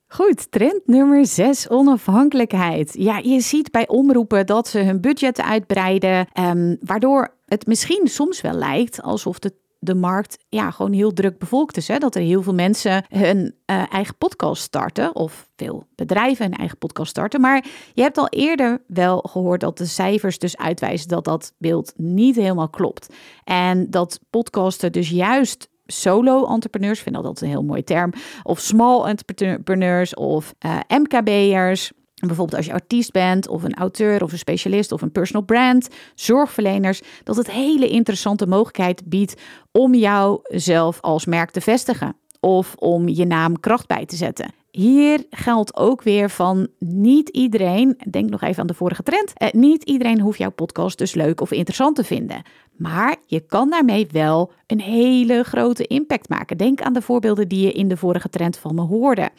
Goed, 0.08 0.51
trend 0.51 0.82
nummer 0.86 1.25
6, 1.25 1.70
onafhankelijkheid. 1.70 2.94
Ja, 2.98 3.18
je 3.18 3.39
ziet 3.39 3.72
bij 3.72 3.88
omroepen 3.88 4.46
dat 4.46 4.68
ze 4.68 4.80
hun 4.80 5.01
budget 5.01 5.42
uitbreiden, 5.42 6.27
um, 6.39 6.77
waardoor 6.82 7.34
het 7.46 7.68
misschien 7.68 8.08
soms 8.08 8.42
wel 8.42 8.54
lijkt 8.54 9.01
alsof 9.01 9.39
de 9.39 9.54
de 9.79 9.96
markt 9.96 10.38
ja, 10.50 10.72
gewoon 10.72 10.93
heel 10.93 11.13
druk 11.13 11.38
bevolkt 11.38 11.77
is. 11.77 11.88
Hè? 11.88 11.98
Dat 11.98 12.15
er 12.15 12.22
heel 12.22 12.41
veel 12.41 12.53
mensen 12.53 13.05
hun 13.07 13.55
uh, 13.65 13.93
eigen 13.93 14.17
podcast 14.17 14.62
starten. 14.62 15.15
Of 15.15 15.50
veel 15.55 15.88
bedrijven 15.96 16.46
een 16.46 16.53
eigen 16.53 16.77
podcast 16.77 17.10
starten. 17.10 17.41
Maar 17.41 17.65
je 17.93 18.01
hebt 18.01 18.17
al 18.17 18.27
eerder 18.27 18.81
wel 18.88 19.19
gehoord 19.19 19.62
dat 19.62 19.77
de 19.77 19.86
cijfers 19.86 20.39
dus 20.39 20.57
uitwijzen 20.57 21.07
dat 21.07 21.25
dat 21.25 21.53
beeld 21.57 21.93
niet 21.96 22.36
helemaal 22.36 22.69
klopt. 22.69 23.13
En 23.43 23.89
dat 23.89 24.19
podcasten 24.29 24.91
dus 24.91 25.10
juist 25.10 25.69
solo-entrepreneurs, 25.86 27.00
vind 27.00 27.15
dat 27.15 27.25
altijd 27.25 27.43
een 27.43 27.57
heel 27.57 27.67
mooie 27.67 27.84
term, 27.84 28.13
of 28.43 28.60
small 28.60 29.03
entrepreneurs 29.03 30.13
of 30.13 30.53
uh, 30.65 30.79
MKB'ers. 30.88 31.91
Bijvoorbeeld 32.25 32.57
als 32.57 32.65
je 32.65 32.74
artiest 32.74 33.12
bent 33.12 33.47
of 33.47 33.63
een 33.63 33.75
auteur 33.75 34.24
of 34.24 34.31
een 34.31 34.38
specialist 34.38 34.91
of 34.91 35.01
een 35.01 35.12
personal 35.12 35.45
brand, 35.45 35.88
zorgverleners, 36.15 37.01
dat 37.24 37.36
het 37.36 37.51
hele 37.51 37.88
interessante 37.88 38.47
mogelijkheid 38.47 39.01
biedt 39.05 39.41
om 39.71 39.93
jouzelf 39.95 41.01
als 41.01 41.25
merk 41.25 41.51
te 41.51 41.62
vestigen 41.62 42.15
of 42.39 42.75
om 42.75 43.07
je 43.07 43.25
naam 43.25 43.59
kracht 43.59 43.88
bij 43.88 44.05
te 44.05 44.15
zetten. 44.15 44.53
Hier 44.71 45.25
geldt 45.29 45.75
ook 45.75 46.01
weer 46.01 46.29
van 46.29 46.67
niet 46.79 47.29
iedereen, 47.29 47.97
denk 48.09 48.29
nog 48.29 48.41
even 48.41 48.62
aan 48.62 48.67
de 48.67 48.74
vorige 48.74 49.03
trend, 49.03 49.33
eh, 49.33 49.51
niet 49.51 49.83
iedereen 49.83 50.19
hoeft 50.19 50.38
jouw 50.38 50.51
podcast 50.51 50.97
dus 50.97 51.13
leuk 51.13 51.41
of 51.41 51.51
interessant 51.51 51.95
te 51.95 52.03
vinden. 52.03 52.41
Maar 52.71 53.15
je 53.25 53.39
kan 53.39 53.69
daarmee 53.69 54.07
wel 54.12 54.51
een 54.67 54.81
hele 54.81 55.43
grote 55.43 55.88
impact 55.88 56.29
maken. 56.29 56.57
Denk 56.57 56.81
aan 56.81 56.93
de 56.93 57.01
voorbeelden 57.01 57.47
die 57.47 57.65
je 57.65 57.71
in 57.71 57.88
de 57.88 57.97
vorige 57.97 58.29
trend 58.29 58.57
van 58.57 58.75
me 58.75 58.81
hoorde. 58.81 59.29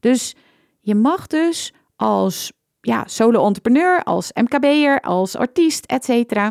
Dus 0.00 0.34
je 0.80 0.94
mag 0.94 1.26
dus 1.26 1.72
als 2.00 2.52
ja, 2.80 3.04
solo-entrepreneur, 3.06 4.02
als 4.02 4.32
MKB'er, 4.32 5.00
als 5.00 5.36
artiest, 5.36 5.86
etc. 5.86 6.48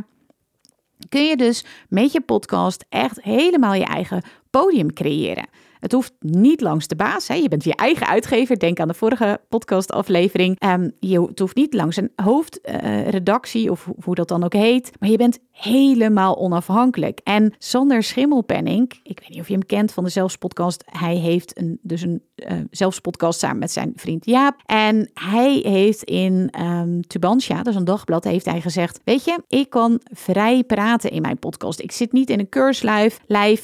Kun 1.10 1.24
je 1.24 1.36
dus 1.36 1.65
met 1.88 2.12
je 2.12 2.22
podcast 2.22 2.86
echt 2.89 3.22
helemaal 3.22 3.74
je 3.74 3.86
eigen 3.86 4.24
podium 4.50 4.94
creëren. 4.94 5.50
Het 5.79 5.91
hoeft 5.91 6.13
niet 6.19 6.62
langs 6.62 6.88
de 6.88 6.95
baas. 6.95 7.27
Hè. 7.27 7.33
Je 7.33 7.48
bent 7.48 7.63
je 7.63 7.75
eigen 7.75 8.07
uitgever. 8.07 8.59
Denk 8.59 8.79
aan 8.79 8.88
de 8.88 8.93
vorige 8.93 9.41
podcastaflevering. 9.50 10.63
Um, 10.63 10.91
je, 11.00 11.21
het 11.21 11.39
hoeft 11.39 11.55
niet 11.55 11.74
langs 11.74 11.98
een 11.98 12.12
hoofdredactie 12.15 13.65
uh, 13.65 13.71
of 13.71 13.89
hoe 14.03 14.15
dat 14.15 14.27
dan 14.27 14.43
ook 14.43 14.53
heet. 14.53 14.91
Maar 15.00 15.09
je 15.09 15.17
bent 15.17 15.39
helemaal 15.51 16.38
onafhankelijk. 16.38 17.19
En 17.24 17.53
Sander 17.57 18.03
Schimmelpenning, 18.03 19.00
ik 19.03 19.19
weet 19.19 19.29
niet 19.29 19.39
of 19.39 19.48
je 19.48 19.53
hem 19.53 19.65
kent 19.65 19.91
van 19.91 20.03
de 20.03 20.09
Zelfspodcast. 20.09 20.83
Hij 20.86 21.15
heeft 21.15 21.57
een, 21.59 21.79
dus 21.81 22.01
een 22.01 22.21
uh, 22.36 22.51
Zelfspodcast 22.71 23.39
samen 23.39 23.59
met 23.59 23.71
zijn 23.71 23.91
vriend 23.95 24.25
Jaap. 24.25 24.62
En 24.65 25.09
hij 25.13 25.53
heeft 25.63 26.03
in 26.03 26.53
um, 26.62 27.07
Tubantia, 27.07 27.57
dat 27.57 27.67
is 27.67 27.75
een 27.75 27.86
dagblad, 27.86 28.24
heeft 28.24 28.45
hij 28.45 28.62
gezegd... 28.62 29.00
Weet 29.03 29.24
je, 29.24 29.43
ik 29.48 29.69
kan 29.69 30.01
vrij 30.13 30.63
praten 30.63 31.12
in 31.12 31.21
mijn 31.21 31.39
podcast. 31.39 31.79
Ik 31.79 31.91
zit 31.91 32.12
niet 32.12 32.29
in 32.29 32.39
een 32.39 32.50
keurslijf. 32.50 33.19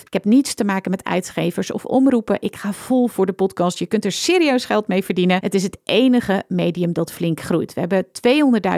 Ik 0.05 0.13
heb 0.13 0.25
niets 0.25 0.53
te 0.53 0.63
maken 0.63 0.91
met 0.91 1.03
uitgevers 1.03 1.71
of 1.71 1.85
omroepen. 2.05 2.37
Ik 2.39 2.55
ga 2.55 2.73
vol 2.73 3.07
voor 3.07 3.25
de 3.25 3.33
podcast. 3.33 3.79
Je 3.79 3.85
kunt 3.85 4.05
er 4.05 4.11
serieus 4.11 4.65
geld 4.65 4.87
mee 4.87 5.03
verdienen. 5.03 5.37
Het 5.41 5.53
is 5.53 5.63
het 5.63 5.77
enige 5.83 6.43
medium 6.47 6.93
dat 6.93 7.11
flink 7.11 7.41
groeit. 7.41 7.73
We 7.73 7.79
hebben 7.79 8.05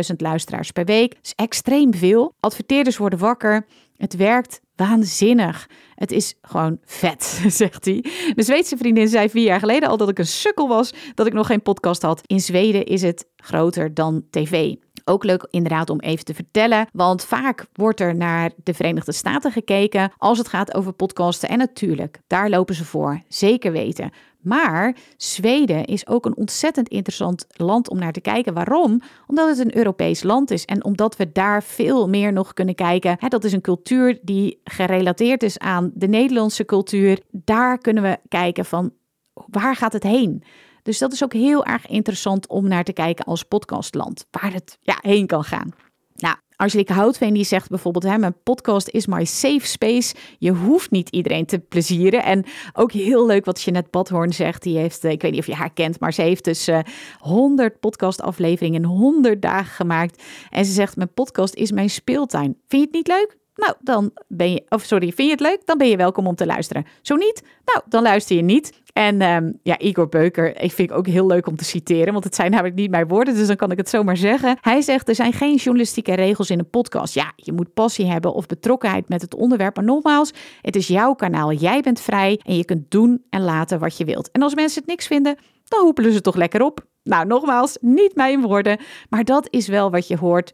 200.000 0.09 0.15
luisteraars 0.17 0.71
per 0.71 0.85
week. 0.85 1.15
Dat 1.15 1.25
is 1.25 1.33
extreem 1.35 1.93
veel. 1.93 2.33
Adverteerders 2.39 2.97
worden 2.97 3.19
wakker. 3.19 3.65
Het 3.97 4.15
werkt 4.15 4.61
waanzinnig. 4.75 5.69
Het 5.95 6.11
is 6.11 6.35
gewoon 6.41 6.79
vet, 6.85 7.23
zegt 7.47 7.85
hij. 7.85 8.05
De 8.35 8.43
Zweedse 8.43 8.77
vriendin 8.77 9.07
zei 9.07 9.29
vier 9.29 9.43
jaar 9.43 9.59
geleden 9.59 9.89
al 9.89 9.97
dat 9.97 10.09
ik 10.09 10.19
een 10.19 10.27
sukkel 10.27 10.67
was, 10.67 10.93
dat 11.13 11.27
ik 11.27 11.33
nog 11.33 11.47
geen 11.47 11.61
podcast 11.61 12.01
had. 12.01 12.21
In 12.25 12.39
Zweden 12.39 12.85
is 12.85 13.01
het 13.01 13.27
groter 13.35 13.93
dan 13.93 14.23
tv. 14.29 14.75
Ook 15.07 15.23
leuk 15.23 15.47
inderdaad 15.49 15.89
om 15.89 15.99
even 15.99 16.25
te 16.25 16.33
vertellen, 16.33 16.87
want 16.93 17.23
vaak 17.23 17.65
wordt 17.73 17.99
er 17.99 18.15
naar 18.15 18.51
de 18.63 18.73
Verenigde 18.73 19.11
Staten 19.11 19.51
gekeken 19.51 20.11
als 20.17 20.37
het 20.37 20.47
gaat 20.47 20.73
over 20.73 20.93
podcasten. 20.93 21.49
En 21.49 21.57
natuurlijk, 21.57 22.19
daar 22.27 22.49
lopen 22.49 22.75
ze 22.75 22.85
voor, 22.85 23.21
zeker 23.27 23.71
weten. 23.71 24.11
Maar 24.41 24.95
Zweden 25.17 25.85
is 25.85 26.07
ook 26.07 26.25
een 26.25 26.37
ontzettend 26.37 26.87
interessant 26.87 27.45
land 27.49 27.89
om 27.89 27.99
naar 27.99 28.11
te 28.11 28.21
kijken. 28.21 28.53
Waarom? 28.53 29.01
Omdat 29.27 29.49
het 29.49 29.59
een 29.59 29.77
Europees 29.77 30.23
land 30.23 30.51
is 30.51 30.65
en 30.65 30.83
omdat 30.83 31.15
we 31.15 31.31
daar 31.31 31.63
veel 31.63 32.09
meer 32.09 32.33
nog 32.33 32.53
kunnen 32.53 32.75
kijken. 32.75 33.17
Dat 33.27 33.43
is 33.43 33.53
een 33.53 33.61
cultuur 33.61 34.19
die 34.21 34.61
gerelateerd 34.63 35.43
is 35.43 35.59
aan 35.59 35.91
de 35.93 36.07
Nederlandse 36.07 36.65
cultuur. 36.65 37.19
Daar 37.31 37.77
kunnen 37.77 38.03
we 38.03 38.17
kijken 38.27 38.65
van 38.65 38.91
waar 39.33 39.75
gaat 39.75 39.93
het 39.93 40.03
heen? 40.03 40.43
Dus 40.87 40.97
dat 40.97 41.13
is 41.13 41.23
ook 41.23 41.33
heel 41.33 41.65
erg 41.65 41.87
interessant 41.87 42.47
om 42.47 42.67
naar 42.67 42.83
te 42.83 42.93
kijken 42.93 43.25
als 43.25 43.43
podcastland, 43.43 44.25
waar 44.31 44.53
het 44.53 44.77
ja, 44.81 44.97
heen 45.01 45.27
kan 45.27 45.43
gaan. 45.43 45.73
Nou, 46.15 46.35
Angelique 46.55 46.93
Houtveen 46.93 47.33
die 47.33 47.43
zegt 47.43 47.69
bijvoorbeeld, 47.69 48.03
hè, 48.03 48.17
mijn 48.17 48.41
podcast 48.43 48.89
is 48.89 49.07
my 49.07 49.25
safe 49.25 49.67
space. 49.67 50.15
Je 50.37 50.51
hoeft 50.51 50.91
niet 50.91 51.09
iedereen 51.09 51.45
te 51.45 51.59
plezieren. 51.59 52.23
En 52.23 52.45
ook 52.73 52.91
heel 52.91 53.25
leuk 53.25 53.45
wat 53.45 53.61
Jeanette 53.61 53.89
Badhoorn 53.89 54.33
zegt. 54.33 54.63
Die 54.63 54.77
heeft, 54.77 55.03
eh, 55.03 55.11
ik 55.11 55.21
weet 55.21 55.31
niet 55.31 55.39
of 55.39 55.47
je 55.47 55.55
haar 55.55 55.73
kent, 55.73 55.99
maar 55.99 56.13
ze 56.13 56.21
heeft 56.21 56.43
dus 56.43 56.67
uh, 56.67 56.79
100 57.17 57.79
podcastafleveringen 57.79 58.81
in 58.81 58.89
100 58.89 59.41
dagen 59.41 59.75
gemaakt. 59.75 60.23
En 60.49 60.65
ze 60.65 60.71
zegt, 60.71 60.95
mijn 60.95 61.13
podcast 61.13 61.53
is 61.55 61.71
mijn 61.71 61.89
speeltuin. 61.89 62.57
Vind 62.67 62.81
je 62.81 62.87
het 62.87 62.91
niet 62.91 63.07
leuk? 63.07 63.37
Nou, 63.57 63.73
dan 63.79 64.11
ben 64.27 64.51
je, 64.51 64.63
of 64.69 64.83
sorry, 64.83 65.11
vind 65.11 65.27
je 65.27 65.33
het 65.33 65.39
leuk? 65.39 65.61
Dan 65.65 65.77
ben 65.77 65.87
je 65.87 65.97
welkom 65.97 66.27
om 66.27 66.35
te 66.35 66.45
luisteren. 66.45 66.85
Zo 67.01 67.15
niet? 67.15 67.43
Nou, 67.65 67.81
dan 67.89 68.03
luister 68.03 68.35
je 68.35 68.41
niet. 68.41 68.79
En 68.93 69.21
um, 69.21 69.59
ja, 69.63 69.79
Igor 69.79 70.09
Beuker, 70.09 70.61
ik 70.61 70.71
vind 70.71 70.89
ik 70.91 70.97
ook 70.97 71.07
heel 71.07 71.27
leuk 71.27 71.47
om 71.47 71.55
te 71.55 71.63
citeren, 71.63 72.13
want 72.13 72.23
het 72.23 72.35
zijn 72.35 72.51
namelijk 72.51 72.75
niet 72.75 72.89
mijn 72.89 73.07
woorden, 73.07 73.35
dus 73.35 73.47
dan 73.47 73.55
kan 73.55 73.71
ik 73.71 73.77
het 73.77 73.89
zomaar 73.89 74.17
zeggen. 74.17 74.57
Hij 74.61 74.81
zegt, 74.81 75.09
er 75.09 75.15
zijn 75.15 75.33
geen 75.33 75.55
journalistieke 75.55 76.13
regels 76.13 76.49
in 76.49 76.59
een 76.59 76.69
podcast. 76.69 77.13
Ja, 77.13 77.33
je 77.35 77.53
moet 77.53 77.73
passie 77.73 78.05
hebben 78.05 78.33
of 78.33 78.45
betrokkenheid 78.45 79.09
met 79.09 79.21
het 79.21 79.35
onderwerp, 79.35 79.75
maar 79.75 79.85
nogmaals, 79.85 80.33
het 80.61 80.75
is 80.75 80.87
jouw 80.87 81.13
kanaal. 81.13 81.51
Jij 81.51 81.81
bent 81.81 81.99
vrij 81.99 82.39
en 82.45 82.55
je 82.55 82.65
kunt 82.65 82.91
doen 82.91 83.23
en 83.29 83.41
laten 83.41 83.79
wat 83.79 83.97
je 83.97 84.05
wilt. 84.05 84.31
En 84.31 84.41
als 84.41 84.55
mensen 84.55 84.79
het 84.79 84.89
niks 84.89 85.07
vinden, 85.07 85.37
dan 85.63 85.81
hoepelen 85.81 86.11
ze 86.11 86.21
toch 86.21 86.35
lekker 86.35 86.61
op. 86.61 86.85
Nou, 87.03 87.25
nogmaals, 87.25 87.77
niet 87.81 88.15
mijn 88.15 88.41
woorden, 88.41 88.79
maar 89.09 89.23
dat 89.23 89.47
is 89.49 89.67
wel 89.67 89.91
wat 89.91 90.07
je 90.07 90.17
hoort 90.17 90.53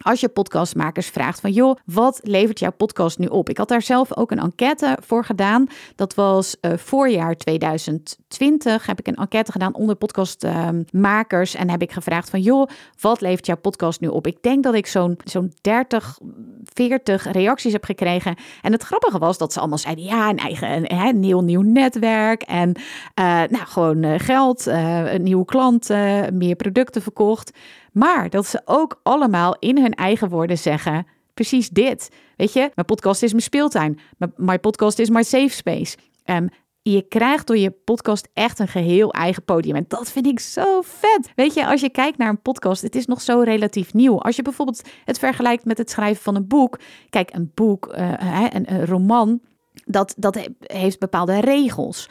als 0.00 0.20
je 0.20 0.28
podcastmakers 0.28 1.06
vraagt 1.06 1.40
van 1.40 1.52
joh, 1.52 1.76
wat 1.84 2.20
levert 2.22 2.58
jouw 2.58 2.72
podcast 2.72 3.18
nu 3.18 3.26
op? 3.26 3.48
Ik 3.48 3.58
had 3.58 3.68
daar 3.68 3.82
zelf 3.82 4.16
ook 4.16 4.30
een 4.30 4.38
enquête 4.38 4.98
voor 5.00 5.24
gedaan. 5.24 5.66
Dat 5.96 6.14
was 6.14 6.56
uh, 6.60 6.72
voorjaar 6.76 7.36
2020 7.36 8.86
heb 8.86 8.98
ik 8.98 9.06
een 9.06 9.14
enquête 9.14 9.52
gedaan 9.52 9.74
onder 9.74 9.94
podcastmakers 9.94 11.54
en 11.54 11.70
heb 11.70 11.82
ik 11.82 11.92
gevraagd 11.92 12.30
van 12.30 12.40
joh, 12.40 12.68
wat 13.00 13.20
levert 13.20 13.46
jouw 13.46 13.56
podcast 13.56 14.00
nu 14.00 14.08
op? 14.08 14.26
Ik 14.26 14.42
denk 14.42 14.62
dat 14.62 14.74
ik 14.74 14.86
zo'n 14.86 15.18
zo'n 15.24 15.52
30, 15.60 16.18
40 16.64 17.32
reacties 17.32 17.72
heb 17.72 17.84
gekregen. 17.84 18.36
En 18.62 18.72
het 18.72 18.82
grappige 18.82 19.18
was 19.18 19.38
dat 19.38 19.52
ze 19.52 19.58
allemaal 19.58 19.78
zeiden 19.78 20.04
ja, 20.04 20.28
een 20.28 20.38
eigen 20.38 20.92
een, 20.92 21.20
nieuw 21.20 21.40
nieuw 21.40 21.62
netwerk 21.62 22.42
en 22.42 22.68
uh, 22.68 23.24
nou 23.24 23.66
gewoon 23.66 24.02
uh, 24.02 24.14
geld, 24.16 24.66
een 24.66 25.22
nieuwe 25.22 25.44
klant, 25.44 25.88
meer 26.32 26.56
producten 26.56 27.02
verkocht. 27.02 27.52
Maar 27.94 28.30
dat 28.30 28.46
ze 28.46 28.60
ook 28.64 29.00
allemaal 29.02 29.56
in 29.58 29.78
eigen 29.92 30.28
woorden 30.28 30.58
zeggen: 30.58 31.06
precies 31.34 31.68
dit. 31.68 32.10
Weet 32.36 32.52
je, 32.52 32.70
mijn 32.74 32.86
podcast 32.86 33.22
is 33.22 33.30
mijn 33.30 33.42
speeltuin. 33.42 33.98
Mijn 34.36 34.60
podcast 34.60 34.98
is 34.98 35.10
my 35.10 35.22
safe 35.22 35.54
space. 35.54 35.96
Um, 36.24 36.48
je 36.90 37.02
krijgt 37.02 37.46
door 37.46 37.56
je 37.56 37.70
podcast 37.70 38.28
echt 38.32 38.58
een 38.58 38.68
geheel 38.68 39.12
eigen 39.12 39.44
podium. 39.44 39.76
En 39.76 39.84
dat 39.88 40.10
vind 40.10 40.26
ik 40.26 40.40
zo 40.40 40.80
vet. 40.82 41.32
Weet 41.34 41.54
je, 41.54 41.66
als 41.66 41.80
je 41.80 41.90
kijkt 41.90 42.18
naar 42.18 42.28
een 42.28 42.42
podcast, 42.42 42.82
het 42.82 42.94
is 42.94 43.06
nog 43.06 43.20
zo 43.20 43.40
relatief 43.40 43.94
nieuw. 43.94 44.20
Als 44.20 44.36
je 44.36 44.42
bijvoorbeeld 44.42 44.82
het 45.04 45.18
vergelijkt 45.18 45.64
met 45.64 45.78
het 45.78 45.90
schrijven 45.90 46.22
van 46.22 46.34
een 46.34 46.46
boek. 46.46 46.78
Kijk, 47.10 47.34
een 47.34 47.50
boek, 47.54 47.94
uh, 47.98 48.46
een, 48.50 48.86
roman, 48.86 49.40
dat, 49.84 50.14
dat 50.16 50.48
heeft 50.60 50.98
bepaalde 50.98 51.40
regels. 51.40 52.08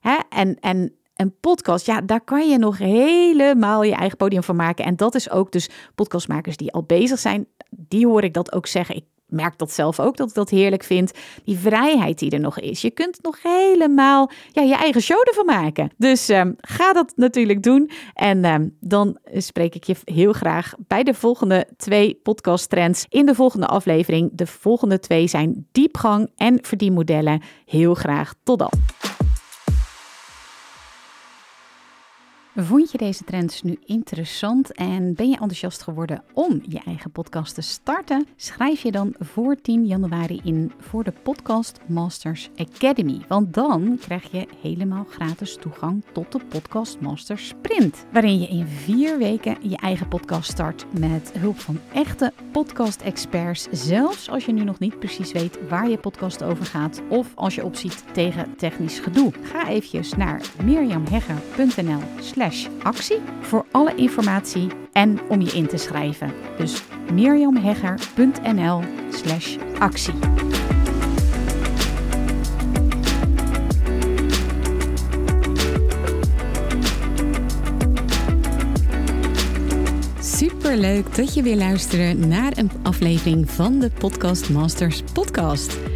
Hè? 0.00 0.16
En, 0.28 0.60
en 0.60 0.94
een 1.16 1.34
podcast, 1.40 1.86
ja, 1.86 2.00
daar 2.00 2.20
kan 2.20 2.48
je 2.48 2.58
nog 2.58 2.78
helemaal 2.78 3.82
je 3.82 3.94
eigen 3.94 4.16
podium 4.16 4.42
van 4.42 4.56
maken. 4.56 4.84
En 4.84 4.96
dat 4.96 5.14
is 5.14 5.30
ook 5.30 5.52
dus 5.52 5.68
podcastmakers 5.94 6.56
die 6.56 6.72
al 6.72 6.82
bezig 6.82 7.18
zijn, 7.18 7.46
die 7.70 8.06
hoor 8.06 8.22
ik 8.22 8.34
dat 8.34 8.52
ook 8.52 8.66
zeggen. 8.66 8.96
Ik 8.96 9.04
merk 9.26 9.58
dat 9.58 9.72
zelf 9.72 10.00
ook, 10.00 10.16
dat 10.16 10.28
ik 10.28 10.34
dat 10.34 10.50
heerlijk 10.50 10.82
vind. 10.82 11.12
Die 11.44 11.58
vrijheid 11.58 12.18
die 12.18 12.30
er 12.30 12.40
nog 12.40 12.60
is. 12.60 12.80
Je 12.80 12.90
kunt 12.90 13.22
nog 13.22 13.42
helemaal 13.42 14.30
ja, 14.52 14.62
je 14.62 14.74
eigen 14.74 15.00
show 15.00 15.28
ervan 15.28 15.46
maken. 15.46 15.90
Dus 15.96 16.28
um, 16.28 16.54
ga 16.60 16.92
dat 16.92 17.12
natuurlijk 17.16 17.62
doen. 17.62 17.90
En 18.14 18.44
um, 18.44 18.76
dan 18.80 19.18
spreek 19.34 19.74
ik 19.74 19.84
je 19.84 19.96
heel 20.04 20.32
graag 20.32 20.74
bij 20.86 21.02
de 21.02 21.14
volgende 21.14 21.66
twee 21.76 22.20
podcast 22.22 22.70
trends 22.70 23.06
in 23.08 23.26
de 23.26 23.34
volgende 23.34 23.66
aflevering. 23.66 24.30
De 24.32 24.46
volgende 24.46 24.98
twee 24.98 25.26
zijn 25.26 25.66
diepgang 25.72 26.30
en 26.36 26.58
verdienmodellen. 26.62 27.42
Heel 27.64 27.94
graag 27.94 28.34
tot 28.42 28.58
dan. 28.58 28.70
Vond 32.58 32.90
je 32.90 32.98
deze 32.98 33.24
trends 33.24 33.62
nu 33.62 33.78
interessant 33.84 34.72
en 34.72 35.14
ben 35.14 35.28
je 35.28 35.32
enthousiast 35.32 35.82
geworden 35.82 36.22
om 36.32 36.62
je 36.68 36.80
eigen 36.86 37.10
podcast 37.10 37.54
te 37.54 37.60
starten? 37.60 38.26
Schrijf 38.36 38.82
je 38.82 38.92
dan 38.92 39.14
voor 39.18 39.56
10 39.60 39.86
januari 39.86 40.40
in 40.44 40.72
voor 40.78 41.04
de 41.04 41.12
Podcast 41.22 41.80
Masters 41.86 42.50
Academy. 42.56 43.20
Want 43.28 43.54
dan 43.54 43.98
krijg 44.00 44.30
je 44.30 44.46
helemaal 44.62 45.06
gratis 45.08 45.56
toegang 45.56 46.04
tot 46.12 46.32
de 46.32 46.40
Podcast 46.48 47.00
Masters 47.00 47.48
Sprint. 47.48 48.06
Waarin 48.12 48.40
je 48.40 48.48
in 48.48 48.66
vier 48.66 49.18
weken 49.18 49.56
je 49.68 49.76
eigen 49.76 50.08
podcast 50.08 50.50
start 50.50 50.86
met 50.98 51.32
hulp 51.38 51.58
van 51.58 51.78
echte 51.92 52.32
podcast-experts. 52.52 53.68
Zelfs 53.70 54.30
als 54.30 54.44
je 54.44 54.52
nu 54.52 54.64
nog 54.64 54.78
niet 54.78 54.98
precies 54.98 55.32
weet 55.32 55.68
waar 55.68 55.88
je 55.88 55.98
podcast 55.98 56.42
over 56.42 56.64
gaat 56.64 57.02
of 57.08 57.32
als 57.34 57.54
je 57.54 57.64
opziet 57.64 58.04
tegen 58.12 58.56
technisch 58.56 58.98
gedoe. 58.98 59.32
Ga 59.42 59.68
eventjes 59.68 60.14
naar 60.14 60.42
mirjamhegger.nl 60.64 62.00
actie 62.82 63.20
voor 63.40 63.64
alle 63.70 63.94
informatie 63.94 64.68
en 64.92 65.18
om 65.28 65.40
je 65.40 65.50
in 65.50 65.66
te 65.66 65.76
schrijven. 65.76 66.32
Dus 66.58 66.82
mirjamhegger.nl 67.12 68.82
slash 69.10 69.56
actie. 69.78 70.14
Super 80.20 80.76
leuk 80.76 81.16
dat 81.16 81.34
je 81.34 81.42
weer 81.42 81.56
luistert 81.56 82.26
naar 82.26 82.52
een 82.54 82.70
aflevering 82.82 83.50
van 83.50 83.78
de 83.78 83.90
Podcast 83.90 84.50
Masters 84.50 85.02
podcast. 85.12 85.95